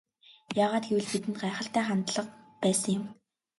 Яагаад 0.63 0.83
гэвэл 0.87 1.07
бидэнд 1.11 1.37
гайхалтай 1.43 1.83
хандлага 1.87 2.29
байсан 2.63 2.91
юм. 2.99 3.03